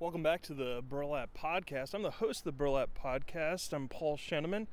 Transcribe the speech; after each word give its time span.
Welcome 0.00 0.22
back 0.22 0.42
to 0.42 0.54
the 0.54 0.80
Burlap 0.88 1.30
Podcast. 1.36 1.92
I'm 1.92 2.04
the 2.04 2.12
host 2.12 2.42
of 2.42 2.44
the 2.44 2.52
Burlap 2.52 2.90
Podcast. 2.96 3.72
I'm 3.72 3.88
Paul 3.88 4.16
Sheneman. 4.16 4.68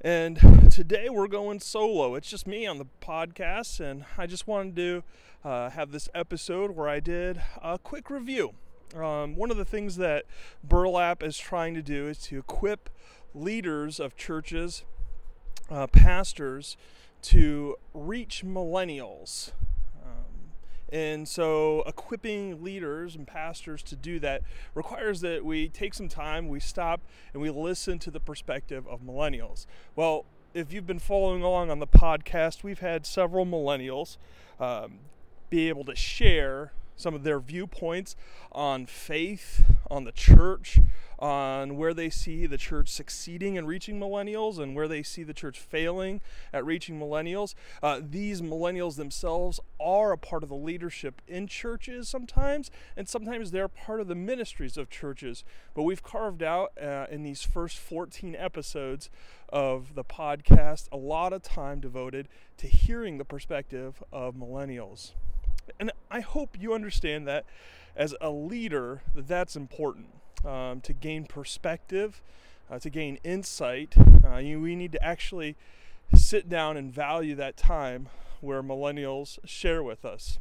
And 0.00 0.70
today 0.70 1.10
we're 1.10 1.28
going 1.28 1.60
solo. 1.60 2.14
It's 2.14 2.30
just 2.30 2.46
me 2.46 2.66
on 2.66 2.78
the 2.78 2.86
podcast, 3.02 3.80
and 3.80 4.06
I 4.16 4.26
just 4.26 4.46
wanted 4.46 4.74
to 4.76 5.02
uh, 5.44 5.68
have 5.68 5.92
this 5.92 6.08
episode 6.14 6.70
where 6.70 6.88
I 6.88 7.00
did 7.00 7.42
a 7.62 7.78
quick 7.78 8.08
review. 8.08 8.54
Um, 8.94 9.36
one 9.36 9.50
of 9.50 9.58
the 9.58 9.64
things 9.66 9.96
that 9.96 10.24
Burlap 10.64 11.22
is 11.22 11.36
trying 11.36 11.74
to 11.74 11.82
do 11.82 12.08
is 12.08 12.16
to 12.20 12.38
equip 12.38 12.88
leaders 13.34 14.00
of 14.00 14.16
churches, 14.16 14.84
uh, 15.70 15.86
pastors, 15.86 16.78
to 17.20 17.76
reach 17.92 18.42
millennials. 18.42 19.52
And 20.92 21.26
so, 21.26 21.82
equipping 21.86 22.62
leaders 22.62 23.16
and 23.16 23.26
pastors 23.26 23.82
to 23.84 23.96
do 23.96 24.20
that 24.20 24.42
requires 24.74 25.20
that 25.22 25.44
we 25.44 25.68
take 25.68 25.94
some 25.94 26.08
time, 26.08 26.48
we 26.48 26.60
stop, 26.60 27.00
and 27.32 27.42
we 27.42 27.50
listen 27.50 27.98
to 28.00 28.10
the 28.10 28.20
perspective 28.20 28.86
of 28.86 29.00
millennials. 29.00 29.66
Well, 29.96 30.26
if 30.54 30.72
you've 30.72 30.86
been 30.86 31.00
following 31.00 31.42
along 31.42 31.70
on 31.70 31.80
the 31.80 31.86
podcast, 31.86 32.62
we've 32.62 32.78
had 32.78 33.04
several 33.04 33.44
millennials 33.44 34.16
um, 34.60 35.00
be 35.50 35.68
able 35.68 35.84
to 35.84 35.94
share 35.94 36.72
some 36.96 37.14
of 37.14 37.22
their 37.22 37.40
viewpoints 37.40 38.16
on 38.52 38.86
faith, 38.86 39.64
on 39.90 40.04
the 40.04 40.12
church, 40.12 40.80
on 41.18 41.76
where 41.76 41.94
they 41.94 42.10
see 42.10 42.46
the 42.46 42.58
church 42.58 42.88
succeeding 42.88 43.56
in 43.56 43.66
reaching 43.66 43.98
millennials 43.98 44.58
and 44.58 44.74
where 44.74 44.88
they 44.88 45.02
see 45.02 45.22
the 45.22 45.32
church 45.32 45.58
failing 45.58 46.20
at 46.52 46.64
reaching 46.64 46.98
millennials. 46.98 47.54
Uh, 47.82 48.00
these 48.02 48.42
millennials 48.42 48.96
themselves 48.96 49.58
are 49.80 50.12
a 50.12 50.18
part 50.18 50.42
of 50.42 50.48
the 50.48 50.54
leadership 50.54 51.22
in 51.26 51.46
churches 51.46 52.08
sometimes, 52.08 52.70
and 52.96 53.08
sometimes 53.08 53.50
they're 53.50 53.68
part 53.68 54.00
of 54.00 54.08
the 54.08 54.14
ministries 54.14 54.76
of 54.76 54.90
churches. 54.90 55.44
But 55.74 55.84
we've 55.84 56.02
carved 56.02 56.42
out 56.42 56.72
uh, 56.80 57.06
in 57.10 57.22
these 57.22 57.42
first 57.42 57.78
14 57.78 58.36
episodes 58.36 59.08
of 59.48 59.94
the 59.94 60.04
podcast 60.04 60.88
a 60.90 60.96
lot 60.96 61.32
of 61.32 61.42
time 61.42 61.80
devoted 61.80 62.28
to 62.58 62.66
hearing 62.66 63.18
the 63.18 63.24
perspective 63.24 64.02
of 64.12 64.34
millennials. 64.34 65.12
And 65.78 65.92
I 66.10 66.20
hope 66.20 66.56
you 66.58 66.74
understand 66.74 67.26
that 67.26 67.44
as 67.94 68.14
a 68.20 68.30
leader, 68.30 69.02
that 69.14 69.26
that's 69.26 69.56
important 69.56 70.08
um, 70.44 70.80
to 70.82 70.92
gain 70.92 71.24
perspective, 71.24 72.20
uh, 72.70 72.78
to 72.78 72.90
gain 72.90 73.18
insight. 73.24 73.94
Uh, 74.24 74.36
you, 74.36 74.60
we 74.60 74.76
need 74.76 74.92
to 74.92 75.02
actually 75.02 75.56
sit 76.14 76.48
down 76.48 76.76
and 76.76 76.92
value 76.92 77.34
that 77.34 77.56
time 77.56 78.08
where 78.40 78.62
millennials 78.62 79.38
share 79.44 79.82
with 79.82 80.04
us. 80.04 80.38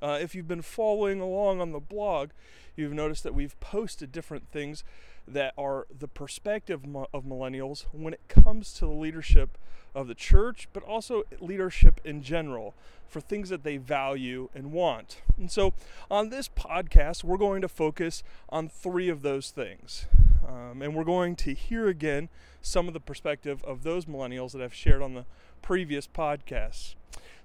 Uh, 0.00 0.18
if 0.20 0.34
you've 0.34 0.48
been 0.48 0.62
following 0.62 1.20
along 1.20 1.60
on 1.60 1.72
the 1.72 1.80
blog, 1.80 2.30
you've 2.76 2.92
noticed 2.92 3.22
that 3.22 3.34
we've 3.34 3.58
posted 3.60 4.10
different 4.10 4.50
things 4.50 4.84
that 5.26 5.54
are 5.56 5.86
the 5.96 6.08
perspective 6.08 6.84
of 7.12 7.24
millennials 7.24 7.86
when 7.92 8.12
it 8.12 8.20
comes 8.28 8.72
to 8.74 8.86
the 8.86 8.92
leadership 8.92 9.56
of 9.94 10.08
the 10.08 10.14
church, 10.14 10.68
but 10.72 10.82
also 10.82 11.22
leadership 11.40 12.00
in 12.04 12.22
general 12.22 12.74
for 13.06 13.20
things 13.20 13.50
that 13.50 13.62
they 13.62 13.76
value 13.76 14.48
and 14.54 14.72
want. 14.72 15.20
And 15.36 15.50
so 15.50 15.74
on 16.10 16.30
this 16.30 16.48
podcast, 16.48 17.22
we're 17.22 17.36
going 17.36 17.60
to 17.62 17.68
focus 17.68 18.22
on 18.48 18.68
three 18.68 19.08
of 19.08 19.22
those 19.22 19.50
things. 19.50 20.06
Um, 20.46 20.82
and 20.82 20.94
we're 20.94 21.04
going 21.04 21.36
to 21.36 21.54
hear 21.54 21.88
again 21.88 22.28
some 22.62 22.88
of 22.88 22.94
the 22.94 23.00
perspective 23.00 23.62
of 23.64 23.82
those 23.82 24.06
millennials 24.06 24.52
that 24.52 24.62
I've 24.62 24.74
shared 24.74 25.02
on 25.02 25.14
the 25.14 25.24
previous 25.60 26.06
podcasts. 26.06 26.94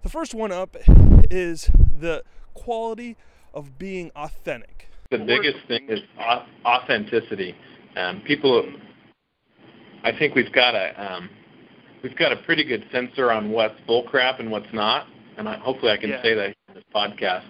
The 0.04 0.10
first 0.10 0.34
one 0.34 0.52
up 0.52 0.78
is 1.30 1.70
the 2.00 2.24
quality 2.54 3.18
of 3.54 3.78
being 3.78 4.12
authentic. 4.16 4.87
The 5.10 5.20
biggest 5.20 5.58
thing 5.68 5.88
is 5.90 6.00
authenticity. 6.66 7.56
Um, 7.96 8.22
people, 8.26 8.66
I 10.04 10.12
think 10.18 10.36
we've 10.36 10.52
got 10.52 10.76
a 10.76 11.14
um, 11.14 11.30
we've 12.04 12.18
got 12.18 12.32
a 12.32 12.38
pretty 12.38 12.64
good 12.64 12.86
sensor 12.92 13.32
on 13.32 13.50
what's 13.52 13.80
bullcrap 13.88 14.40
and 14.40 14.52
what's 14.52 14.72
not, 14.74 15.08
and 15.38 15.48
I, 15.48 15.58
hopefully 15.58 15.92
I 15.92 15.98
can 15.98 16.10
yeah. 16.10 16.22
say 16.22 16.34
that 16.34 16.48
in 16.48 16.76
this 16.76 16.84
podcast. 16.94 17.46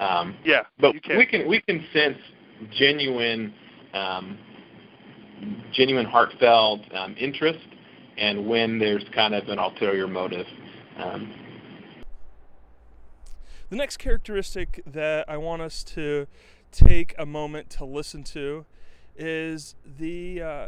Um, 0.00 0.36
yeah, 0.44 0.62
but 0.78 1.02
can. 1.02 1.16
we 1.16 1.26
can 1.26 1.48
we 1.48 1.62
can 1.62 1.84
sense 1.92 2.18
genuine, 2.78 3.54
um, 3.94 4.38
genuine 5.72 6.06
heartfelt 6.06 6.80
um, 6.92 7.16
interest, 7.18 7.66
and 8.18 8.46
when 8.46 8.78
there's 8.78 9.04
kind 9.14 9.34
of 9.34 9.48
an 9.48 9.58
ulterior 9.58 10.06
motive. 10.06 10.46
Um, 10.98 11.32
the 13.70 13.76
next 13.76 13.98
characteristic 13.98 14.82
that 14.86 15.28
I 15.28 15.36
want 15.36 15.62
us 15.62 15.84
to 15.84 16.26
take 16.72 17.14
a 17.18 17.26
moment 17.26 17.70
to 17.70 17.84
listen 17.84 18.24
to 18.24 18.64
is 19.16 19.74
the 19.84 20.40
uh, 20.42 20.66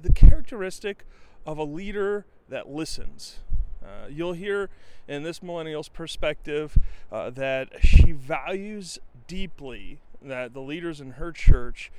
the 0.00 0.12
characteristic 0.12 1.04
of 1.46 1.58
a 1.58 1.64
leader 1.64 2.26
that 2.48 2.68
listens. 2.68 3.40
Uh, 3.82 4.06
you'll 4.08 4.32
hear 4.32 4.70
in 5.08 5.22
this 5.22 5.42
millennial's 5.42 5.88
perspective 5.88 6.78
uh, 7.10 7.30
that 7.30 7.68
she 7.80 8.12
values 8.12 8.98
deeply 9.26 10.00
that 10.20 10.54
the 10.54 10.60
leaders 10.60 11.00
in 11.00 11.12
her 11.12 11.32
church 11.32 11.90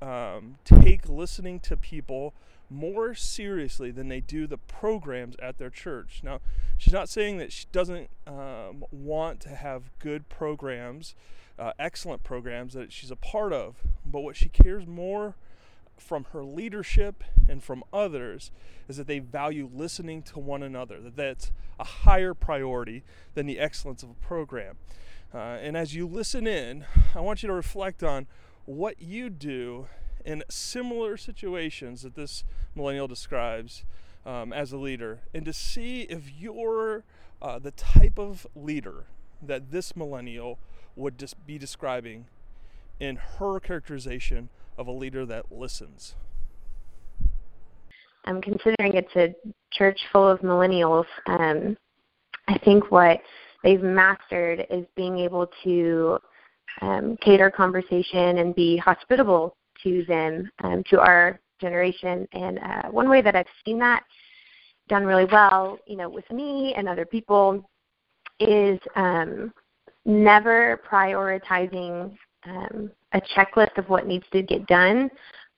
um, 0.00 0.56
take 0.64 1.08
listening 1.08 1.58
to 1.60 1.76
people 1.76 2.34
more 2.70 3.14
seriously 3.14 3.90
than 3.90 4.08
they 4.08 4.20
do 4.20 4.46
the 4.46 4.58
programs 4.58 5.36
at 5.40 5.58
their 5.58 5.70
church. 5.70 6.20
Now, 6.22 6.40
she's 6.78 6.92
not 6.92 7.08
saying 7.08 7.38
that 7.38 7.52
she 7.52 7.66
doesn't 7.72 8.10
um, 8.26 8.84
want 8.90 9.40
to 9.40 9.50
have 9.50 9.90
good 9.98 10.28
programs, 10.28 11.14
uh, 11.58 11.72
excellent 11.78 12.24
programs 12.24 12.74
that 12.74 12.92
she's 12.92 13.10
a 13.10 13.16
part 13.16 13.52
of, 13.52 13.76
but 14.04 14.20
what 14.20 14.36
she 14.36 14.48
cares 14.48 14.86
more 14.86 15.34
from 15.96 16.24
her 16.32 16.42
leadership 16.42 17.22
and 17.48 17.62
from 17.62 17.84
others 17.92 18.50
is 18.88 18.96
that 18.96 19.06
they 19.06 19.20
value 19.20 19.70
listening 19.72 20.22
to 20.22 20.38
one 20.38 20.62
another, 20.62 21.00
that 21.00 21.16
that's 21.16 21.52
a 21.78 21.84
higher 21.84 22.34
priority 22.34 23.02
than 23.34 23.46
the 23.46 23.58
excellence 23.58 24.02
of 24.02 24.10
a 24.10 24.26
program. 24.26 24.76
Uh, 25.32 25.38
and 25.38 25.76
as 25.76 25.94
you 25.94 26.06
listen 26.06 26.46
in, 26.46 26.84
I 27.14 27.20
want 27.20 27.42
you 27.42 27.48
to 27.48 27.52
reflect 27.52 28.02
on 28.02 28.26
what 28.66 29.00
you 29.00 29.30
do 29.30 29.86
in 30.24 30.42
similar 30.48 31.16
situations 31.16 32.02
that 32.02 32.14
this 32.14 32.44
millennial 32.74 33.08
describes 33.08 33.84
um, 34.24 34.52
as 34.52 34.72
a 34.72 34.78
leader, 34.78 35.20
and 35.34 35.44
to 35.44 35.52
see 35.52 36.02
if 36.02 36.30
you're 36.38 37.04
uh, 37.42 37.58
the 37.58 37.72
type 37.72 38.18
of 38.18 38.46
leader 38.54 39.04
that 39.42 39.70
this 39.70 39.94
millennial 39.94 40.58
would 40.96 41.18
just 41.18 41.46
be 41.46 41.58
describing 41.58 42.26
in 42.98 43.16
her 43.16 43.60
characterization 43.60 44.48
of 44.78 44.86
a 44.86 44.92
leader 44.92 45.26
that 45.26 45.52
listens? 45.52 46.14
I'm 48.24 48.40
considering 48.40 48.94
it's 48.94 49.14
a 49.16 49.34
church 49.72 50.00
full 50.10 50.26
of 50.26 50.40
millennials. 50.40 51.04
Um, 51.26 51.76
I 52.48 52.56
think 52.58 52.90
what 52.90 53.20
they've 53.62 53.82
mastered 53.82 54.66
is 54.70 54.86
being 54.96 55.18
able 55.18 55.50
to 55.64 56.18
um, 56.80 57.16
cater 57.20 57.50
conversation 57.50 58.38
and 58.38 58.54
be 58.54 58.78
hospitable 58.78 59.56
to 59.84 60.04
them, 60.06 60.50
um, 60.64 60.82
to 60.90 61.00
our 61.00 61.40
generation. 61.60 62.26
And 62.32 62.58
uh, 62.58 62.88
one 62.90 63.08
way 63.08 63.22
that 63.22 63.36
I've 63.36 63.46
seen 63.64 63.78
that 63.78 64.02
done 64.88 65.04
really 65.04 65.24
well, 65.24 65.78
you 65.86 65.96
know, 65.96 66.08
with 66.08 66.28
me 66.30 66.74
and 66.76 66.88
other 66.88 67.06
people, 67.06 67.64
is 68.40 68.80
um, 68.96 69.52
never 70.04 70.80
prioritizing 70.90 72.14
um, 72.46 72.90
a 73.12 73.20
checklist 73.36 73.78
of 73.78 73.88
what 73.88 74.06
needs 74.06 74.26
to 74.32 74.42
get 74.42 74.66
done 74.66 75.10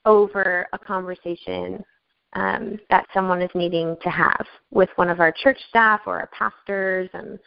over 0.05 0.69
a 0.73 0.79
conversation 0.79 1.83
um, 2.35 2.79
that 2.91 3.07
someone 3.15 3.41
is 3.41 3.51
needing 3.55 3.97
to 4.03 4.11
have 4.11 4.47
with 4.71 4.91
one 4.97 5.09
of 5.09 5.21
our 5.21 5.33
church 5.33 5.59
staff 5.69 6.03
or 6.07 6.21
our 6.21 6.29
pastors, 6.29 7.09
and, 7.15 7.39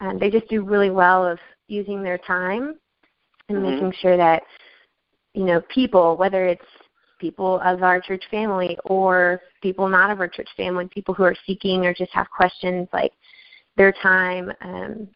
and 0.00 0.20
they 0.20 0.28
just 0.28 0.48
do 0.48 0.62
really 0.62 0.90
well 0.90 1.24
of 1.24 1.38
using 1.68 2.02
their 2.02 2.18
time 2.18 2.74
and 3.48 3.58
mm-hmm. 3.58 3.70
making 3.70 3.92
sure 4.00 4.16
that 4.16 4.42
you 5.34 5.44
know 5.44 5.60
people, 5.72 6.16
whether 6.16 6.46
it's 6.46 6.64
people 7.18 7.60
of 7.60 7.82
our 7.82 8.00
church 8.00 8.24
family 8.30 8.78
or 8.84 9.40
people 9.62 9.88
not 9.88 10.10
of 10.10 10.20
our 10.20 10.28
church 10.28 10.48
family, 10.56 10.88
people 10.92 11.14
who 11.14 11.22
are 11.22 11.36
seeking 11.46 11.84
or 11.86 11.94
just 11.94 12.12
have 12.12 12.28
questions, 12.30 12.88
like 12.92 13.12
their 13.76 13.92
time 14.02 14.52
um, 14.62 15.08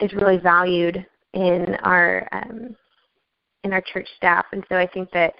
is 0.00 0.12
really 0.14 0.38
valued 0.38 1.04
in 1.34 1.76
our 1.82 2.28
um, 2.32 2.74
in 3.64 3.72
our 3.72 3.82
church 3.92 4.08
staff, 4.16 4.46
and 4.52 4.64
so 4.68 4.76
I 4.76 4.86
think 4.86 5.10
that 5.12 5.34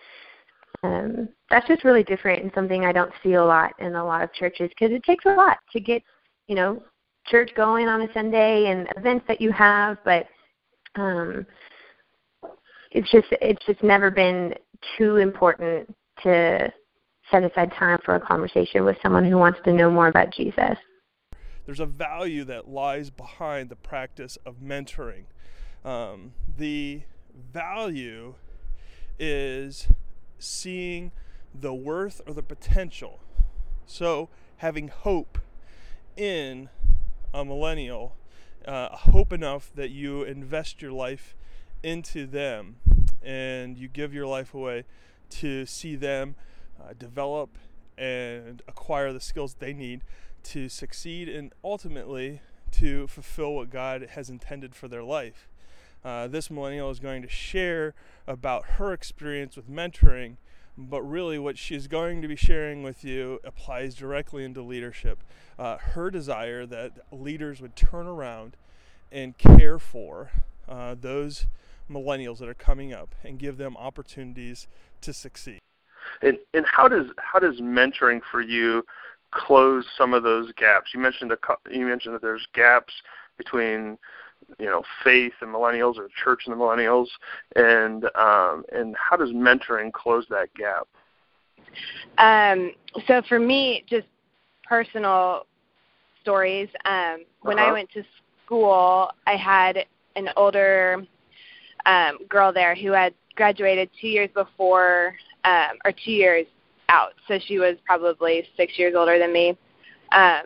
um, 0.85 1.29
that's 1.51 1.69
just 1.69 1.85
really 1.85 2.03
different 2.03 2.43
and 2.43 2.53
something 2.55 2.85
I 2.85 2.93
don't 2.93 3.13
see 3.23 3.35
a 3.35 3.45
lot 3.45 3.73
in 3.79 3.95
a 3.95 4.05
lot 4.05 4.23
of 4.23 4.33
churches 4.33 4.71
because 4.71 4.95
it 4.95 5.05
takes 5.05 5.25
a 5.27 5.35
lot 5.35 5.59
to 5.73 5.81
get 5.81 6.03
you 6.49 6.55
know 6.55 6.83
church 7.27 7.51
going 7.57 7.89
on 7.89 8.03
a 8.03 8.13
Sunday 8.13 8.67
and 8.67 8.89
events 8.97 9.25
that 9.29 9.41
you 9.41 9.53
have, 9.53 9.99
but 10.05 10.27
um, 10.97 11.47
it's 12.95 13.11
just 13.11 13.27
it's 13.41 13.65
just 13.67 13.83
never 13.83 14.11
been 14.11 14.55
too 14.97 15.17
important 15.17 15.95
to 16.23 16.73
set 17.31 17.43
aside 17.43 17.73
time 17.79 17.99
for 18.05 18.15
a 18.15 18.21
conversation 18.21 18.85
with 18.85 18.97
someone 19.03 19.25
who 19.25 19.39
wants 19.39 19.59
to 19.65 19.73
know 19.73 19.91
more 19.91 20.09
about 20.09 20.33
Jesus. 20.33 20.77
There's 21.65 21.81
a 21.81 21.87
value 21.87 22.45
that 22.45 22.69
lies 22.69 23.11
behind 23.11 23.71
the 23.71 23.77
practice 23.77 24.37
of 24.45 24.57
mentoring. 24.57 25.25
Um, 25.85 26.33
the 26.59 27.03
value 27.53 28.35
is 29.19 29.89
seeing 30.39 31.13
the 31.55 31.73
worth 31.73 32.21
or 32.27 32.35
the 32.35 32.43
potential. 32.43 33.21
So, 33.87 34.29
having 34.59 34.89
hope 34.89 35.39
in 36.17 36.69
a 37.33 37.45
millennial, 37.45 38.17
uh, 38.67 38.89
hope 38.97 39.33
enough 39.33 39.71
that 39.75 39.91
you 39.91 40.23
invest 40.25 40.83
your 40.83 40.93
life 40.93 41.35
into 41.83 42.27
them 42.27 42.77
and 43.23 43.77
you 43.77 43.89
give 43.89 44.13
your 44.13 44.27
life 44.27 44.55
away 44.55 44.85
to 45.31 45.65
see 45.67 45.97
them 45.97 46.35
uh, 46.81 46.93
develop 46.99 47.57
and 47.97 48.63
acquire 48.67 49.13
the 49.13 49.21
skills 49.21 49.55
they 49.59 49.73
need 49.73 50.03
to 50.43 50.69
succeed 50.69 51.29
and 51.29 51.53
ultimately 51.63 52.41
to 52.73 53.07
fulfill 53.07 53.55
what 53.55 53.71
God 53.71 54.09
has 54.13 54.29
intended 54.31 54.75
for 54.75 54.89
their 54.89 55.05
life. 55.05 55.49
Uh, 56.05 56.27
this 56.27 56.51
millennial 56.51 56.91
is 56.91 56.99
going 56.99 57.23
to 57.23 57.29
share 57.29 57.95
about 58.27 58.65
her 58.71 58.93
experience 58.93 59.57
with 59.57 59.71
mentoring, 59.71 60.37
but 60.77 61.03
really 61.03 61.39
what 61.39 61.57
she's 61.57 61.87
going 61.87 62.23
to 62.23 62.29
be 62.29 62.35
sharing 62.35 62.83
with 62.83 63.05
you 63.05 63.39
applies 63.45 63.95
directly 63.95 64.45
into 64.45 64.63
leadership. 64.63 65.23
Uh, 65.59 65.77
her 65.79 66.11
desire 66.11 66.67
that 66.67 66.93
leaders 67.13 67.61
would 67.61 67.77
turn 67.77 68.07
around 68.07 68.57
and 69.13 69.39
care 69.39 69.79
for 69.79 70.31
uh, 70.69 70.97
those 70.99 71.47
millennials 71.93 72.39
that 72.39 72.49
are 72.49 72.55
coming 72.55 72.93
up 72.93 73.15
and 73.25 73.39
give 73.39 73.57
them 73.57 73.77
opportunities 73.77 74.67
to 75.03 75.13
succeed. 75.13 75.59
And 76.21 76.39
and 76.55 76.65
how 76.67 76.89
does 76.89 77.07
how 77.19 77.39
does 77.39 77.61
mentoring 77.61 78.21
for 78.31 78.41
you 78.41 78.85
close 79.31 79.87
some 79.97 80.15
of 80.15 80.23
those 80.23 80.53
gaps? 80.53 80.91
You 80.95 81.01
mentioned 81.01 81.33
a 81.33 81.39
you 81.71 81.87
mentioned 81.87 82.15
that 82.15 82.23
there's 82.23 82.47
gaps 82.55 82.93
between 83.39 83.99
you 84.59 84.67
know 84.67 84.83
faith 85.05 85.33
and 85.41 85.53
millennials 85.53 85.97
or 85.97 86.09
church 86.23 86.43
and 86.47 86.55
the 86.55 86.59
millennials, 86.59 87.09
and 87.57 88.05
um, 88.17 88.65
and 88.73 88.97
how 88.97 89.17
does 89.17 89.31
mentoring 89.31 89.93
close 89.93 90.27
that 90.31 90.49
gap? 90.55 90.89
Um, 92.19 92.73
so 93.07 93.23
for 93.29 93.39
me, 93.39 93.85
just 93.89 94.07
personal 94.65 95.47
stories. 96.21 96.69
Um, 96.85 97.25
when 97.41 97.59
uh-huh. 97.59 97.69
I 97.69 97.73
went 97.73 97.91
to 97.93 98.03
school, 98.45 99.11
I 99.27 99.37
had 99.37 99.87
an 100.17 100.29
older 100.37 101.07
um, 101.87 102.19
girl 102.29 102.53
there 102.53 102.75
who 102.75 102.93
had 102.93 103.15
graduated 103.35 103.91
two 104.01 104.09
years 104.09 104.31
before 104.35 105.15
um, 105.45 105.79
or 105.85 105.93
two 105.93 106.13
years 106.13 106.47
out. 106.89 107.13
So 107.29 107.39
she 107.47 107.59
was 107.59 107.77
probably 107.85 108.45
six 108.57 108.79
years 108.79 108.95
older 108.97 109.19
than 109.19 109.33
me. 109.33 109.57
Um, 110.13 110.43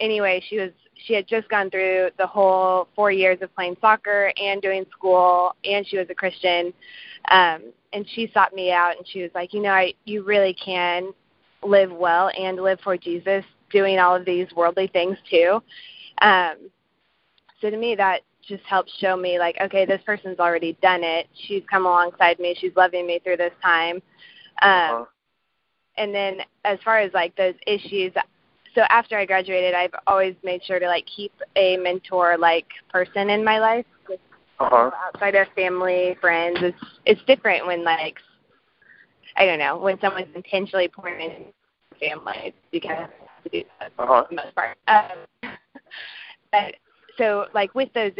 anyway, 0.00 0.42
she 0.48 0.58
was 0.58 0.70
she 1.06 1.14
had 1.14 1.26
just 1.26 1.48
gone 1.48 1.70
through 1.70 2.10
the 2.18 2.26
whole 2.26 2.88
four 2.94 3.10
years 3.10 3.38
of 3.40 3.54
playing 3.54 3.76
soccer 3.80 4.32
and 4.36 4.60
doing 4.60 4.84
school, 4.90 5.54
and 5.64 5.86
she 5.86 5.96
was 5.96 6.06
a 6.10 6.14
Christian. 6.14 6.72
Um, 7.30 7.72
and 7.92 8.06
she 8.14 8.30
sought 8.34 8.54
me 8.54 8.72
out, 8.72 8.96
and 8.96 9.06
she 9.06 9.22
was 9.22 9.30
like, 9.34 9.52
you 9.54 9.62
know, 9.62 9.70
I, 9.70 9.94
you 10.04 10.22
really 10.22 10.54
can 10.54 11.12
live 11.62 11.90
well 11.90 12.30
and 12.38 12.58
live 12.58 12.78
for 12.82 12.96
Jesus, 12.96 13.44
doing 13.70 13.98
all 13.98 14.14
of 14.14 14.24
these 14.24 14.46
worldly 14.54 14.88
things 14.88 15.16
too. 15.30 15.62
Um, 16.20 16.70
so 17.60 17.70
to 17.70 17.76
me, 17.76 17.94
that 17.96 18.22
just 18.46 18.64
helps 18.64 18.92
show 18.98 19.16
me 19.16 19.38
like, 19.38 19.56
okay, 19.60 19.84
this 19.84 20.00
person's 20.06 20.38
already 20.38 20.76
done 20.80 21.02
it. 21.02 21.28
She's 21.46 21.62
come 21.70 21.86
alongside 21.86 22.38
me. 22.38 22.56
She's 22.58 22.72
loving 22.76 23.06
me 23.06 23.20
through 23.22 23.36
this 23.36 23.52
time. 23.62 23.96
Um, 24.62 24.70
uh-huh. 24.72 25.04
And 25.96 26.14
then 26.14 26.38
as 26.64 26.78
far 26.84 26.98
as 26.98 27.12
like 27.12 27.34
those 27.36 27.54
issues, 27.66 28.12
so 28.74 28.82
after 28.88 29.18
I 29.18 29.26
graduated, 29.26 29.74
I've 29.74 29.94
always 30.06 30.36
made 30.44 30.62
sure 30.64 30.78
to 30.78 30.86
like 30.86 31.04
keep 31.06 31.32
a 31.56 31.76
mentor 31.78 32.36
like 32.38 32.66
person 32.90 33.30
in 33.30 33.44
my 33.44 33.58
life. 33.58 33.86
Uh-huh. 34.60 34.90
Outside 35.06 35.36
of 35.36 35.46
family, 35.54 36.16
friends, 36.20 36.58
it's 36.60 36.84
it's 37.04 37.20
different 37.26 37.66
when 37.66 37.84
like 37.84 38.16
I 39.36 39.46
don't 39.46 39.58
know 39.58 39.78
when 39.78 40.00
someone's 40.00 40.34
intentionally 40.34 40.88
pouring 40.88 41.30
into 41.30 41.52
family 42.00 42.54
because 42.72 43.08
to 43.44 43.48
do 43.50 43.62
that 43.78 43.92
uh-huh. 43.98 44.24
for 44.24 44.26
the 44.30 44.36
most 44.36 44.54
part. 44.54 44.76
Um, 44.88 45.52
but 46.52 46.74
so 47.18 47.46
like 47.54 47.74
with 47.74 47.92
those 47.92 48.12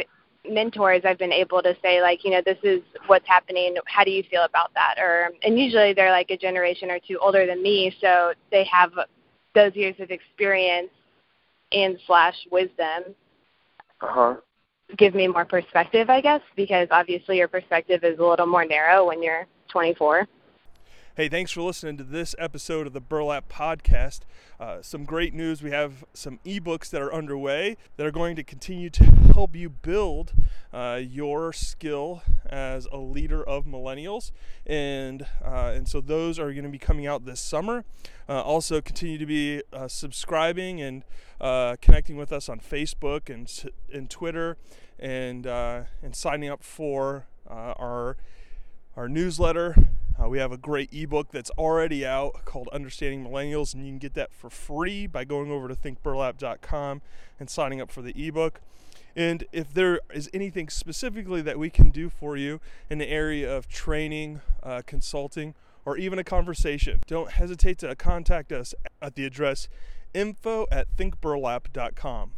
mentors 0.49 1.03
I've 1.05 1.19
been 1.19 1.33
able 1.33 1.62
to 1.62 1.75
say 1.83 2.00
like, 2.03 2.25
you 2.25 2.31
know, 2.31 2.43
this 2.45 2.59
is 2.62 2.81
what's 3.06 3.27
happening. 3.27 3.77
How 3.87 4.05
do 4.05 4.11
you 4.11 4.23
feel 4.31 4.45
about 4.45 4.73
that? 4.75 4.97
Or 4.99 5.31
and 5.43 5.59
usually 5.59 5.95
they're 5.95 6.11
like 6.11 6.31
a 6.31 6.37
generation 6.37 6.91
or 6.91 6.99
two 6.99 7.19
older 7.19 7.47
than 7.47 7.62
me, 7.62 7.95
so 8.00 8.33
they 8.50 8.65
have 8.65 8.91
those 9.55 9.75
years 9.75 9.95
of 10.00 10.11
experience 10.11 10.91
and 11.73 11.99
slash 12.06 12.35
wisdom. 12.50 13.15
Uh-huh. 14.00 14.37
Give 14.97 15.15
me 15.15 15.29
more 15.29 15.45
perspective, 15.45 16.09
I 16.09 16.21
guess, 16.21 16.41
because 16.56 16.89
obviously 16.91 17.37
your 17.37 17.49
perspective 17.49 18.05
is 18.05 18.19
a 18.19 18.25
little 18.25 18.47
more 18.47 18.65
narrow 18.65 19.06
when 19.06 19.23
you're 19.23 19.47
24. 19.71 20.27
Hey, 21.19 21.29
thanks 21.29 21.50
for 21.50 21.62
listening 21.62 21.97
to 21.97 22.05
this 22.05 22.37
episode 22.38 22.87
of 22.87 22.93
the 22.93 23.00
Burlap 23.00 23.49
Podcast. 23.49 24.20
Uh, 24.61 24.82
some 24.82 25.05
great 25.05 25.35
news. 25.35 25.65
We 25.65 25.73
have 25.73 26.05
some 26.15 26.38
ebooks 26.47 26.91
that 26.91 27.03
are 27.03 27.12
underway 27.12 27.76
that 27.97 28.06
are 28.06 28.12
going 28.12 28.37
to 28.37 28.44
continue 28.44 28.88
to 28.91 29.05
help 29.35 29.56
you 29.56 29.69
build 29.69 30.32
uh, 30.73 31.00
your 31.03 31.53
skill 31.53 32.23
as 32.47 32.87
a 32.93 32.99
leader 32.99 33.43
of 33.43 33.65
millennials. 33.65 34.31
And, 34.65 35.26
uh, 35.44 35.73
and 35.75 35.88
so 35.88 36.00
those 36.00 36.38
are 36.38 36.53
going 36.53 36.62
to 36.62 36.70
be 36.70 36.79
coming 36.79 37.09
out 37.09 37.25
this 37.25 37.41
summer. 37.41 37.85
Uh, 38.29 38.41
also, 38.41 38.81
continue 38.81 39.19
to 39.19 39.26
be 39.26 39.61
uh, 39.73 39.88
subscribing 39.88 40.81
and 40.81 41.03
uh, 41.41 41.75
connecting 41.82 42.17
with 42.17 42.32
us 42.32 42.49
on 42.49 42.61
Facebook 42.61 43.29
and, 43.29 43.53
and 43.93 44.09
Twitter 44.09 44.56
and, 45.00 45.47
and 45.47 46.14
signing 46.14 46.49
up 46.49 46.62
for 46.62 47.26
our, 47.49 48.17
our 48.97 49.09
newsletter. 49.09 49.75
Uh, 50.20 50.29
we 50.29 50.38
have 50.38 50.53
a 50.53 50.56
great 50.56 50.93
ebook 50.93 51.31
that's 51.31 51.50
already 51.50 52.05
out 52.05 52.44
called 52.44 52.69
Understanding 52.73 53.25
Millennials, 53.25 53.73
and 53.75 53.85
you 53.85 53.91
can 53.93 53.99
get 53.99 54.15
that 54.15 54.32
for 54.32 54.50
free 54.50 55.06
by 55.06 55.25
going 55.25 55.50
over 55.50 55.69
to 55.69 55.75
thinkburlap.com 55.75 57.03
and 57.38 57.49
signing 57.49 57.81
up 57.81 57.91
for 57.91 58.03
the 58.03 58.26
ebook. 58.26 58.61
And 59.15 59.44
if 59.53 59.73
there 59.73 60.00
is 60.12 60.29
anything 60.35 60.69
specifically 60.69 61.43
that 61.43 61.59
we 61.59 61.70
can 61.70 61.91
do 61.91 62.09
for 62.09 62.37
you 62.37 62.61
in 62.91 62.99
the 62.99 63.09
area 63.09 63.55
of 63.55 63.69
training, 63.69 64.41
uh, 64.62 64.82
consulting, 64.87 65.55
or 65.85 65.97
even 65.97 66.19
a 66.19 66.25
conversation, 66.25 67.00
don't 67.06 67.32
hesitate 67.32 67.79
to 67.79 67.94
contact 67.97 68.53
us 68.53 68.75
at 69.00 69.14
the 69.14 69.25
address 69.25 69.69
info 70.14 70.67
at 70.71 70.87
thinkburlap.com. 70.97 72.32